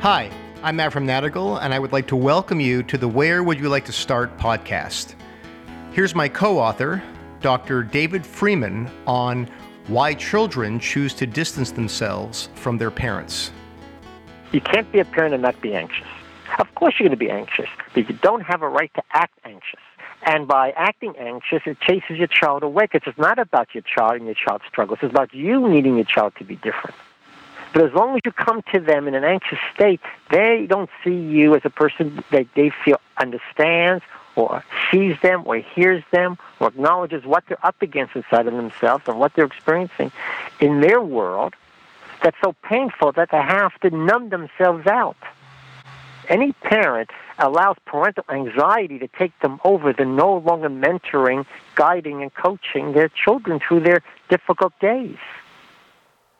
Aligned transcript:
Hi, 0.00 0.30
I'm 0.62 0.76
Matt 0.76 0.94
from 0.94 1.06
Nadigel, 1.06 1.60
and 1.60 1.74
I 1.74 1.78
would 1.78 1.92
like 1.92 2.06
to 2.06 2.16
welcome 2.16 2.58
you 2.58 2.82
to 2.84 2.96
the 2.96 3.06
Where 3.06 3.42
Would 3.42 3.60
You 3.60 3.68
Like 3.68 3.84
to 3.84 3.92
Start 3.92 4.34
podcast. 4.38 5.14
Here's 5.92 6.14
my 6.14 6.26
co 6.26 6.58
author, 6.58 7.02
Dr. 7.42 7.82
David 7.82 8.24
Freeman, 8.24 8.88
on 9.06 9.46
why 9.88 10.14
children 10.14 10.80
choose 10.80 11.12
to 11.12 11.26
distance 11.26 11.72
themselves 11.72 12.48
from 12.54 12.78
their 12.78 12.90
parents. 12.90 13.52
You 14.52 14.62
can't 14.62 14.90
be 14.90 15.00
a 15.00 15.04
parent 15.04 15.34
and 15.34 15.42
not 15.42 15.60
be 15.60 15.74
anxious. 15.74 16.08
Of 16.58 16.74
course, 16.76 16.94
you're 16.98 17.06
going 17.06 17.18
to 17.18 17.22
be 17.22 17.30
anxious, 17.30 17.68
but 17.92 18.08
you 18.08 18.16
don't 18.22 18.40
have 18.40 18.62
a 18.62 18.70
right 18.70 18.90
to 18.94 19.02
act 19.12 19.38
anxious. 19.44 19.80
And 20.22 20.48
by 20.48 20.70
acting 20.78 21.14
anxious, 21.18 21.60
it 21.66 21.78
chases 21.78 22.16
your 22.16 22.26
child 22.26 22.62
away 22.62 22.86
because 22.90 23.02
it's 23.06 23.18
not 23.18 23.38
about 23.38 23.74
your 23.74 23.82
child 23.82 24.14
and 24.14 24.24
your 24.24 24.34
child's 24.34 24.64
struggles. 24.66 25.00
It's 25.02 25.12
about 25.12 25.34
you 25.34 25.68
needing 25.68 25.96
your 25.96 26.06
child 26.06 26.32
to 26.38 26.44
be 26.44 26.56
different. 26.56 26.96
But 27.72 27.84
as 27.84 27.92
long 27.92 28.16
as 28.16 28.22
you 28.24 28.32
come 28.32 28.62
to 28.72 28.80
them 28.80 29.06
in 29.06 29.14
an 29.14 29.24
anxious 29.24 29.58
state, 29.74 30.00
they 30.30 30.66
don't 30.68 30.90
see 31.04 31.14
you 31.14 31.54
as 31.54 31.62
a 31.64 31.70
person 31.70 32.22
that 32.30 32.46
they 32.54 32.70
feel 32.84 33.00
understands 33.16 34.02
or 34.36 34.64
sees 34.90 35.16
them 35.22 35.42
or 35.46 35.56
hears 35.56 36.02
them 36.10 36.36
or 36.58 36.68
acknowledges 36.68 37.24
what 37.24 37.44
they're 37.48 37.64
up 37.64 37.80
against 37.82 38.16
inside 38.16 38.46
of 38.46 38.54
themselves 38.54 39.04
and 39.06 39.18
what 39.18 39.34
they're 39.34 39.44
experiencing 39.44 40.10
in 40.60 40.80
their 40.80 41.00
world 41.00 41.54
that's 42.22 42.36
so 42.42 42.54
painful 42.62 43.12
that 43.12 43.30
they 43.30 43.40
have 43.40 43.78
to 43.80 43.90
numb 43.90 44.28
themselves 44.28 44.86
out. 44.86 45.16
Any 46.28 46.52
parent 46.52 47.10
allows 47.38 47.76
parental 47.86 48.24
anxiety 48.28 48.98
to 48.98 49.08
take 49.08 49.36
them 49.40 49.58
over. 49.64 49.92
They're 49.92 50.06
no 50.06 50.36
longer 50.38 50.68
mentoring, 50.68 51.46
guiding, 51.74 52.22
and 52.22 52.32
coaching 52.34 52.92
their 52.92 53.08
children 53.08 53.58
through 53.66 53.80
their 53.80 54.02
difficult 54.28 54.78
days. 54.80 55.16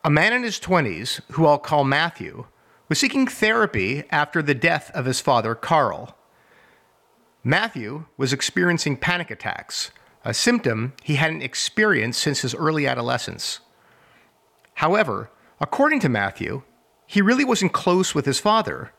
A 0.03 0.09
man 0.09 0.33
in 0.33 0.43
his 0.43 0.59
20s, 0.59 1.21
who 1.31 1.45
I'll 1.45 1.59
call 1.59 1.83
Matthew, 1.83 2.45
was 2.89 2.99
seeking 2.99 3.27
therapy 3.27 4.03
after 4.09 4.41
the 4.41 4.55
death 4.55 4.91
of 4.93 5.05
his 5.05 5.21
father, 5.21 5.55
Carl. 5.55 6.17
Matthew 7.43 8.05
was 8.17 8.33
experiencing 8.33 8.97
panic 8.97 9.31
attacks, 9.31 9.91
a 10.23 10.33
symptom 10.33 10.93
he 11.03 11.15
hadn't 11.15 11.41
experienced 11.41 12.21
since 12.21 12.41
his 12.41 12.55
early 12.55 12.87
adolescence. 12.87 13.59
However, 14.75 15.29
according 15.59 15.99
to 16.01 16.09
Matthew, 16.09 16.63
he 17.07 17.21
really 17.21 17.45
wasn't 17.45 17.73
close 17.73 18.15
with 18.15 18.25
his 18.25 18.39
father 18.39 18.91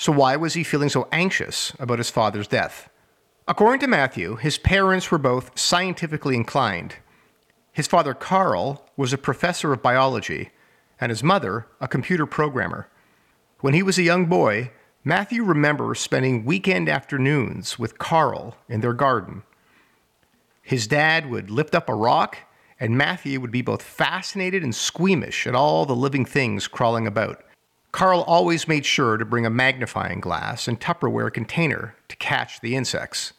so 0.00 0.12
why 0.12 0.34
was 0.34 0.54
he 0.54 0.64
feeling 0.64 0.88
so 0.88 1.08
anxious 1.12 1.74
about 1.78 1.98
his 1.98 2.08
father's 2.08 2.48
death? 2.48 2.88
According 3.46 3.80
to 3.80 3.86
Matthew, 3.86 4.36
his 4.36 4.56
parents 4.56 5.10
were 5.10 5.18
both 5.18 5.58
scientifically 5.58 6.36
inclined. 6.36 6.96
His 7.80 7.86
father, 7.86 8.12
Carl, 8.12 8.84
was 8.94 9.14
a 9.14 9.16
professor 9.16 9.72
of 9.72 9.80
biology, 9.80 10.50
and 11.00 11.08
his 11.08 11.22
mother, 11.22 11.66
a 11.80 11.88
computer 11.88 12.26
programmer. 12.26 12.88
When 13.60 13.72
he 13.72 13.82
was 13.82 13.96
a 13.96 14.02
young 14.02 14.26
boy, 14.26 14.72
Matthew 15.02 15.42
remembers 15.42 15.98
spending 15.98 16.44
weekend 16.44 16.90
afternoons 16.90 17.78
with 17.78 17.98
Carl 17.98 18.54
in 18.68 18.82
their 18.82 18.92
garden. 18.92 19.44
His 20.60 20.86
dad 20.86 21.30
would 21.30 21.50
lift 21.50 21.74
up 21.74 21.88
a 21.88 21.94
rock, 21.94 22.36
and 22.78 22.98
Matthew 22.98 23.40
would 23.40 23.50
be 23.50 23.62
both 23.62 23.80
fascinated 23.80 24.62
and 24.62 24.74
squeamish 24.74 25.46
at 25.46 25.54
all 25.54 25.86
the 25.86 25.96
living 25.96 26.26
things 26.26 26.68
crawling 26.68 27.06
about. 27.06 27.42
Carl 27.92 28.20
always 28.26 28.68
made 28.68 28.84
sure 28.84 29.16
to 29.16 29.24
bring 29.24 29.46
a 29.46 29.48
magnifying 29.48 30.20
glass 30.20 30.68
and 30.68 30.78
Tupperware 30.78 31.32
container 31.32 31.96
to 32.08 32.16
catch 32.16 32.60
the 32.60 32.76
insects. 32.76 33.32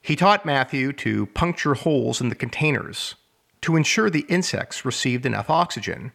He 0.00 0.16
taught 0.16 0.46
Matthew 0.46 0.94
to 0.94 1.26
puncture 1.26 1.74
holes 1.74 2.22
in 2.22 2.30
the 2.30 2.34
containers 2.34 3.14
to 3.62 3.76
ensure 3.76 4.10
the 4.10 4.26
insects 4.28 4.84
received 4.84 5.26
enough 5.26 5.50
oxygen. 5.50 6.12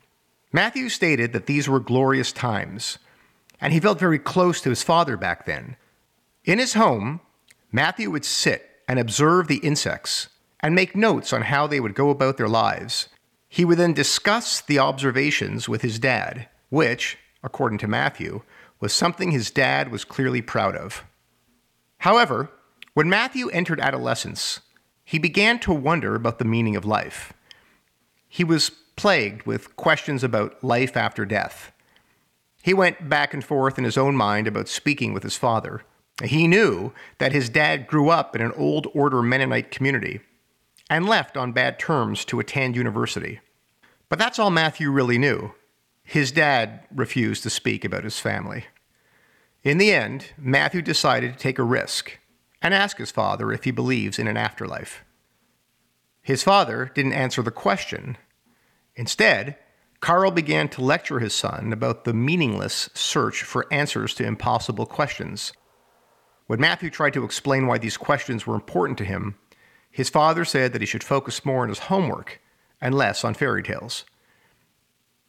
Matthew 0.52 0.90
stated 0.90 1.34
that 1.34 1.46
these 1.46 1.68
were 1.68 1.80
glorious 1.80 2.32
times, 2.32 3.00
and 3.60 3.74
he 3.74 3.80
felt 3.80 4.00
very 4.00 4.20
close 4.20 4.62
to 4.62 4.70
his 4.70 4.84
father 4.84 5.18
back 5.18 5.46
then. 5.46 5.76
In 6.46 6.60
his 6.60 6.74
home, 6.74 7.22
Matthew 7.72 8.12
would 8.12 8.26
sit 8.26 8.70
and 8.88 9.00
observe 9.00 9.48
the 9.48 9.58
insects 9.58 10.30
and 10.60 10.76
make 10.76 10.96
notes 10.96 11.34
on 11.34 11.44
how 11.44 11.68
they 11.68 11.80
would 11.80 11.96
go 11.96 12.10
about 12.10 12.38
their 12.38 12.48
lives. 12.48 13.10
He 13.50 13.66
would 13.66 13.78
then 13.78 13.94
discuss 13.94 14.62
the 14.62 14.80
observations 14.80 15.68
with 15.68 15.82
his 15.82 16.00
dad, 16.00 16.48
which, 16.70 17.18
according 17.44 17.80
to 17.80 17.88
Matthew, 17.88 18.42
was 18.80 18.94
something 18.94 19.32
his 19.32 19.52
dad 19.52 19.92
was 19.92 20.06
clearly 20.06 20.42
proud 20.42 20.76
of. 20.76 21.04
However, 22.00 22.52
when 22.94 23.10
Matthew 23.10 23.50
entered 23.50 23.80
adolescence, 23.80 24.60
he 25.04 25.20
began 25.20 25.60
to 25.60 25.74
wonder 25.74 26.16
about 26.16 26.40
the 26.40 26.46
meaning 26.46 26.76
of 26.76 26.86
life. 26.86 27.34
He 28.28 28.44
was 28.44 28.72
plagued 28.96 29.46
with 29.46 29.76
questions 29.76 30.24
about 30.24 30.64
life 30.64 30.96
after 30.96 31.26
death. 31.26 31.72
He 32.62 32.74
went 32.74 33.10
back 33.10 33.34
and 33.34 33.44
forth 33.44 33.78
in 33.78 33.84
his 33.84 33.98
own 33.98 34.16
mind 34.16 34.48
about 34.48 34.70
speaking 34.70 35.14
with 35.14 35.24
his 35.24 35.36
father. 35.36 35.84
He 36.24 36.48
knew 36.48 36.94
that 37.18 37.34
his 37.34 37.50
dad 37.50 37.88
grew 37.88 38.10
up 38.10 38.36
in 38.36 38.42
an 38.42 38.54
old 38.56 38.88
order 38.94 39.22
Mennonite 39.22 39.72
community 39.72 40.22
and 40.90 41.08
left 41.08 41.36
on 41.36 41.52
bad 41.52 41.80
terms 41.80 42.24
to 42.26 42.40
attend 42.40 42.76
university. 42.76 43.40
But 44.10 44.20
that's 44.20 44.40
all 44.40 44.52
Matthew 44.52 44.92
really 44.92 45.18
knew. 45.18 45.54
His 46.04 46.32
dad 46.32 46.86
refused 46.94 47.44
to 47.44 47.50
speak 47.50 47.84
about 47.84 48.04
his 48.04 48.20
family. 48.20 48.66
In 49.64 49.78
the 49.78 49.92
end, 49.92 50.32
Matthew 50.38 50.82
decided 50.82 51.34
to 51.34 51.40
take 51.40 51.58
a 51.58 51.64
risk 51.64 52.20
and 52.64 52.74
ask 52.74 52.98
his 52.98 53.12
father 53.12 53.52
if 53.52 53.66
he 53.66 53.72
believes 53.72 54.18
in 54.18 54.28
an 54.28 54.38
afterlife. 54.38 55.04
His 56.22 56.42
father 56.42 56.90
didn't 56.96 57.14
answer 57.14 57.44
the 57.44 57.52
question. 57.52 58.18
Instead, 58.96 59.58
Carl 60.00 60.32
began 60.32 60.70
to 60.70 60.82
lecture 60.82 61.20
his 61.20 61.34
son 61.34 61.74
about 61.74 62.06
the 62.06 62.14
meaningless 62.14 62.90
search 62.94 63.44
for 63.44 63.72
answers 63.72 64.14
to 64.16 64.26
impossible 64.26 64.86
questions. 64.86 65.54
When 66.48 66.62
Matthew 66.62 66.90
tried 66.90 67.14
to 67.14 67.26
explain 67.26 67.68
why 67.68 67.78
these 67.78 67.98
questions 67.98 68.48
were 68.48 68.56
important 68.56 68.98
to 69.00 69.06
him, 69.06 69.36
his 69.92 70.10
father 70.10 70.46
said 70.46 70.74
that 70.74 70.82
he 70.82 70.88
should 70.88 71.04
focus 71.04 71.46
more 71.46 71.64
on 71.64 71.70
his 71.70 71.80
homework 71.80 72.42
and 72.82 72.96
less 72.96 73.24
on 73.24 73.34
fairy 73.34 73.64
tales. 73.64 74.06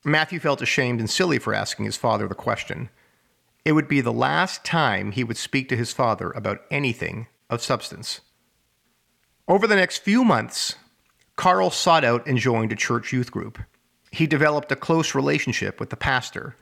Matthew 0.05 0.39
felt 0.39 0.63
ashamed 0.63 1.01
and 1.01 1.09
silly 1.09 1.39
for 1.39 1.55
asking 1.55 1.87
his 1.87 1.97
father 1.97 2.29
the 2.29 2.35
question. 2.35 2.91
It 3.65 3.73
would 3.73 3.89
be 3.89 4.01
the 4.01 4.13
last 4.13 4.65
time 4.65 5.13
he 5.13 5.25
would 5.25 5.39
speak 5.39 5.69
to 5.69 5.77
his 5.77 5.93
father 5.93 6.31
about 6.33 6.63
anything 6.71 7.29
of 7.49 7.63
substance. 7.63 8.21
Over 9.49 9.67
the 9.67 9.77
next 9.77 9.99
few 9.99 10.25
months, 10.25 10.77
Carl 11.37 11.71
sought 11.71 12.05
out 12.05 12.27
and 12.27 12.39
joined 12.39 12.73
a 12.73 12.77
church 12.77 13.13
youth 13.13 13.31
group. 13.31 13.59
He 14.11 14.27
developed 14.27 14.71
a 14.71 14.77
close 14.77 15.15
relationship 15.15 15.81
with 15.81 15.91
the 15.91 15.97
pastor 15.97 16.57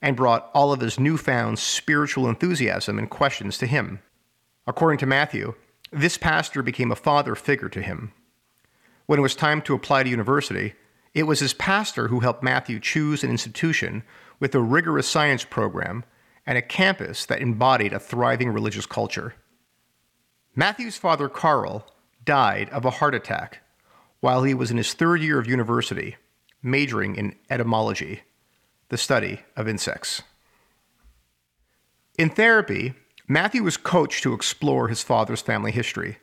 and 0.00 0.16
brought 0.16 0.50
all 0.54 0.72
of 0.72 0.80
his 0.80 1.00
newfound 1.00 1.58
spiritual 1.58 2.28
enthusiasm 2.28 2.98
and 2.98 3.08
questions 3.08 3.58
to 3.58 3.66
him. 3.66 4.00
According 4.66 4.98
to 4.98 5.06
Matthew, 5.06 5.54
this 5.90 6.18
pastor 6.18 6.62
became 6.62 6.92
a 6.92 6.96
father 6.96 7.34
figure 7.34 7.68
to 7.70 7.82
him. 7.82 8.12
When 9.06 9.18
it 9.18 9.22
was 9.22 9.34
time 9.34 9.62
to 9.62 9.74
apply 9.74 10.04
to 10.04 10.10
university, 10.10 10.74
it 11.14 11.24
was 11.24 11.40
his 11.40 11.54
pastor 11.54 12.08
who 12.08 12.20
helped 12.20 12.42
Matthew 12.42 12.78
choose 12.80 13.24
an 13.24 13.30
institution 13.30 14.02
with 14.38 14.54
a 14.54 14.60
rigorous 14.60 15.08
science 15.08 15.44
program 15.44 16.04
and 16.46 16.58
a 16.58 16.62
campus 16.62 17.26
that 17.26 17.40
embodied 17.40 17.92
a 17.92 17.98
thriving 17.98 18.50
religious 18.50 18.86
culture. 18.86 19.34
Matthew's 20.54 20.96
father, 20.96 21.28
Carl, 21.28 21.86
died 22.24 22.68
of 22.70 22.84
a 22.84 22.90
heart 22.90 23.14
attack 23.14 23.60
while 24.20 24.42
he 24.42 24.54
was 24.54 24.70
in 24.70 24.76
his 24.76 24.94
third 24.94 25.20
year 25.20 25.38
of 25.38 25.48
university, 25.48 26.16
majoring 26.62 27.16
in 27.16 27.34
entomology, 27.50 28.22
the 28.88 28.98
study 28.98 29.40
of 29.56 29.66
insects. 29.66 30.22
In 32.18 32.30
therapy, 32.30 32.94
Matthew 33.26 33.62
was 33.62 33.76
coached 33.76 34.22
to 34.22 34.34
explore 34.34 34.88
his 34.88 35.02
father's 35.02 35.40
family 35.40 35.72
history. 35.72 36.18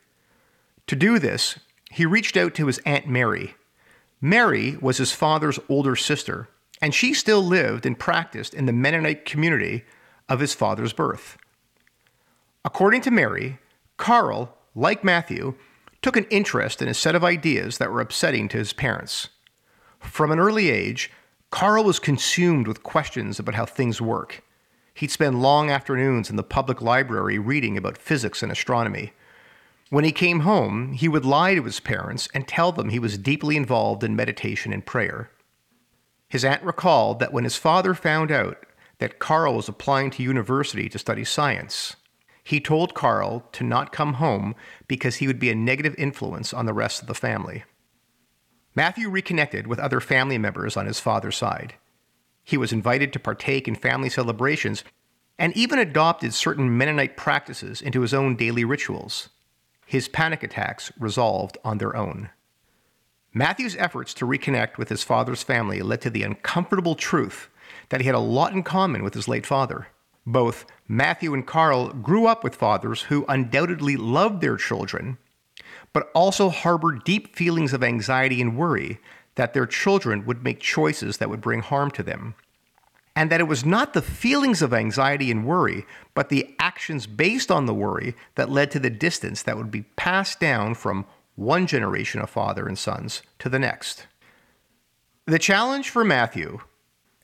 To 0.86 0.96
do 0.96 1.18
this, 1.18 1.58
he 1.90 2.06
reached 2.06 2.36
out 2.36 2.54
to 2.54 2.66
his 2.66 2.78
Aunt 2.86 3.06
Mary, 3.06 3.54
Mary 4.20 4.76
was 4.80 4.98
his 4.98 5.12
father's 5.12 5.58
older 5.68 5.96
sister, 5.96 6.48
and 6.82 6.94
she 6.94 7.14
still 7.14 7.42
lived 7.42 7.86
and 7.86 7.98
practiced 7.98 8.52
in 8.52 8.66
the 8.66 8.72
Mennonite 8.72 9.24
community 9.24 9.84
of 10.30 10.40
his 10.40 10.54
father's 10.54 10.94
birth. 10.94 11.36
According 12.64 13.02
to 13.02 13.10
Mary, 13.10 13.58
Carl, 13.98 14.56
like 14.74 15.04
Matthew, 15.04 15.54
took 16.00 16.16
an 16.16 16.26
interest 16.30 16.80
in 16.80 16.88
a 16.88 16.94
set 16.94 17.14
of 17.14 17.24
ideas 17.24 17.76
that 17.76 17.90
were 17.92 18.00
upsetting 18.00 18.48
to 18.48 18.58
his 18.58 18.72
parents. 18.72 19.28
From 19.98 20.30
an 20.30 20.38
early 20.38 20.70
age, 20.70 21.10
Carl 21.50 21.84
was 21.84 21.98
consumed 21.98 22.66
with 22.66 22.82
questions 22.82 23.38
about 23.38 23.56
how 23.56 23.66
things 23.66 24.00
work. 24.00 24.42
He'd 24.94 25.10
spend 25.10 25.42
long 25.42 25.70
afternoons 25.70 26.30
in 26.30 26.36
the 26.36 26.42
public 26.42 26.80
library 26.80 27.38
reading 27.38 27.76
about 27.76 27.98
physics 27.98 28.42
and 28.42 28.52
astronomy. 28.52 29.12
When 29.90 30.04
he 30.04 30.12
came 30.12 30.40
home, 30.40 30.92
he 30.92 31.08
would 31.08 31.24
lie 31.24 31.54
to 31.56 31.64
his 31.64 31.80
parents 31.80 32.28
and 32.32 32.46
tell 32.46 32.70
them 32.70 32.88
he 32.88 32.98
was 32.98 33.18
deeply 33.18 33.56
involved 33.56 34.04
in 34.04 34.14
meditation 34.14 34.72
and 34.72 34.86
prayer. 34.86 35.30
His 36.28 36.44
aunt 36.44 36.62
recalled 36.62 37.18
that 37.18 37.32
when 37.32 37.44
his 37.44 37.56
father 37.56 37.94
found 37.94 38.30
out 38.30 38.64
that 39.00 39.18
Carl 39.18 39.56
was 39.56 39.68
applying 39.68 40.10
to 40.10 40.22
university 40.22 40.88
to 40.88 40.98
study 40.98 41.24
science, 41.24 41.96
he 42.44 42.60
told 42.60 42.94
Carl 42.94 43.44
to 43.52 43.64
not 43.64 43.92
come 43.92 44.14
home 44.14 44.54
because 44.86 45.16
he 45.16 45.26
would 45.26 45.38
be 45.38 45.50
a 45.50 45.54
negative 45.54 45.94
influence 45.98 46.54
on 46.54 46.66
the 46.66 46.72
rest 46.72 47.00
of 47.00 47.08
the 47.08 47.14
family. 47.14 47.64
Matthew 48.74 49.08
reconnected 49.08 49.66
with 49.66 49.78
other 49.78 50.00
family 50.00 50.38
members 50.38 50.76
on 50.76 50.86
his 50.86 51.00
father's 51.00 51.36
side. 51.36 51.74
He 52.44 52.56
was 52.56 52.72
invited 52.72 53.12
to 53.12 53.18
partake 53.18 53.66
in 53.66 53.74
family 53.74 54.08
celebrations 54.08 54.84
and 55.38 55.56
even 55.56 55.78
adopted 55.78 56.34
certain 56.34 56.76
Mennonite 56.76 57.16
practices 57.16 57.80
into 57.80 58.02
his 58.02 58.14
own 58.14 58.36
daily 58.36 58.64
rituals. 58.64 59.30
His 59.86 60.08
panic 60.08 60.42
attacks 60.42 60.92
resolved 60.98 61.58
on 61.64 61.78
their 61.78 61.96
own. 61.96 62.30
Matthew's 63.32 63.76
efforts 63.76 64.12
to 64.14 64.26
reconnect 64.26 64.76
with 64.76 64.88
his 64.88 65.02
father's 65.02 65.42
family 65.42 65.80
led 65.80 66.00
to 66.02 66.10
the 66.10 66.22
uncomfortable 66.22 66.94
truth 66.94 67.48
that 67.88 68.00
he 68.00 68.06
had 68.06 68.14
a 68.14 68.20
lot 68.20 68.52
in 68.52 68.62
common 68.62 69.02
with 69.02 69.14
his 69.14 69.28
late 69.28 69.46
father. 69.46 69.88
Both 70.26 70.66
Matthew 70.86 71.34
and 71.34 71.46
Carl 71.46 71.88
grew 71.90 72.26
up 72.26 72.44
with 72.44 72.54
fathers 72.54 73.02
who 73.02 73.24
undoubtedly 73.28 73.96
loved 73.96 74.40
their 74.40 74.56
children, 74.56 75.18
but 75.92 76.10
also 76.14 76.48
harbored 76.50 77.04
deep 77.04 77.34
feelings 77.34 77.72
of 77.72 77.82
anxiety 77.82 78.40
and 78.40 78.56
worry 78.56 78.98
that 79.34 79.54
their 79.54 79.66
children 79.66 80.26
would 80.26 80.44
make 80.44 80.60
choices 80.60 81.16
that 81.18 81.30
would 81.30 81.40
bring 81.40 81.62
harm 81.62 81.90
to 81.92 82.02
them. 82.02 82.34
And 83.16 83.30
that 83.30 83.40
it 83.40 83.48
was 83.48 83.64
not 83.64 83.92
the 83.92 84.02
feelings 84.02 84.62
of 84.62 84.72
anxiety 84.72 85.30
and 85.30 85.44
worry, 85.46 85.84
but 86.14 86.28
the 86.28 86.54
actions 86.58 87.06
based 87.06 87.50
on 87.50 87.66
the 87.66 87.74
worry 87.74 88.14
that 88.36 88.50
led 88.50 88.70
to 88.70 88.78
the 88.78 88.90
distance 88.90 89.42
that 89.42 89.56
would 89.56 89.70
be 89.70 89.82
passed 89.96 90.38
down 90.38 90.74
from 90.74 91.06
one 91.34 91.66
generation 91.66 92.20
of 92.20 92.30
father 92.30 92.66
and 92.66 92.78
sons 92.78 93.22
to 93.38 93.48
the 93.48 93.58
next. 93.58 94.06
The 95.26 95.38
challenge 95.38 95.90
for 95.90 96.04
Matthew, 96.04 96.60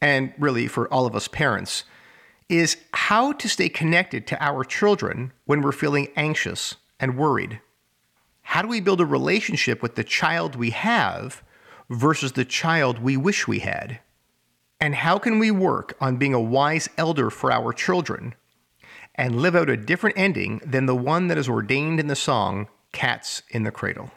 and 0.07 0.33
really 0.39 0.69
for 0.69 0.87
all 0.95 1.05
of 1.05 1.17
us 1.17 1.27
parents, 1.27 1.83
is 2.49 2.77
how 2.95 3.33
to 3.33 3.49
stay 3.49 3.69
connected 3.69 4.25
to 4.25 4.41
our 4.41 4.63
children 4.63 5.33
when 5.47 5.61
we're 5.61 5.73
feeling 5.73 6.07
anxious 6.15 6.77
and 7.01 7.19
worried. 7.19 7.61
How 8.43 8.63
do 8.63 8.69
we 8.69 8.81
build 8.81 9.01
a 9.01 9.05
relationship 9.05 9.83
with 9.83 9.97
the 9.97 10.05
child 10.05 10.55
we 10.55 10.71
have 10.71 11.43
versus 11.91 12.33
the 12.33 12.45
child 12.45 13.01
we 13.01 13.17
wish 13.17 13.49
we 13.49 13.59
had? 13.59 13.99
And 14.81 14.95
how 14.95 15.19
can 15.19 15.41
we 15.41 15.51
work 15.51 15.97
on 16.01 16.19
being 16.19 16.35
a 16.35 16.41
wise 16.41 16.89
elder 16.97 17.29
for 17.29 17.51
our 17.51 17.73
children 17.73 18.37
and 19.17 19.43
live 19.43 19.57
out 19.57 19.69
a 19.69 19.77
different 19.77 20.17
ending 20.17 20.61
than 20.65 20.87
the 20.87 20.95
one 20.95 21.27
that 21.27 21.39
is 21.39 21.49
ordained 21.49 21.99
in 21.99 22.07
the 22.07 22.15
song 22.15 22.69
Cats 22.93 23.43
in 23.51 23.65
the 23.65 23.73
Cradle? 23.73 24.13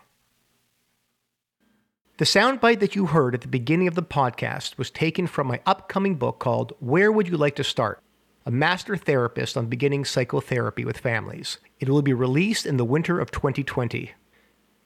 The 2.20 2.26
soundbite 2.26 2.82
that 2.82 2.98
you 2.98 3.06
heard 3.06 3.34
at 3.34 3.40
the 3.40 3.48
beginning 3.48 3.88
of 3.88 3.96
the 3.96 4.04
podcast 4.04 4.78
was 4.78 4.92
taken 4.92 5.26
from 5.26 5.48
my 5.48 5.62
upcoming 5.66 6.16
book 6.16 6.38
called 6.38 6.74
Where 6.82 7.14
Would 7.14 7.30
You 7.30 7.38
Like 7.38 7.56
to 7.56 7.64
Start? 7.64 8.02
A 8.46 8.52
master 8.52 8.98
therapist 8.98 9.56
on 9.56 9.68
beginning 9.68 10.04
psychotherapy 10.04 10.84
with 10.84 10.98
families. 10.98 11.60
It 11.80 11.88
will 11.88 12.02
be 12.02 12.12
released 12.12 12.66
in 12.66 12.76
the 12.76 12.84
winter 12.84 13.22
of 13.22 13.32
2020. 13.32 14.12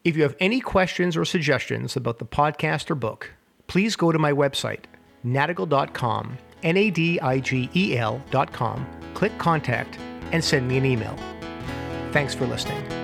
If 0.03 0.15
you 0.15 0.21
have 0.21 0.35
any 0.39 0.59
questions 0.59 1.17
or 1.17 1.25
suggestions 1.25 1.95
about 1.95 2.19
the 2.19 2.25
podcast 2.25 2.91
or 2.91 2.95
book, 2.95 3.31
please 3.65 3.95
go 3.95 4.11
to 4.11 4.19
my 4.19 4.31
website, 4.31 4.83
nadigel.com, 5.25 6.37
N 6.61 6.77
A 6.77 6.91
D 6.91 7.19
I 7.19 7.39
G 7.39 7.67
E 7.75 7.97
L.com, 7.97 8.87
click 9.15 9.35
contact, 9.39 9.97
and 10.31 10.43
send 10.43 10.67
me 10.67 10.77
an 10.77 10.85
email. 10.85 11.17
Thanks 12.11 12.35
for 12.35 12.45
listening. 12.45 13.02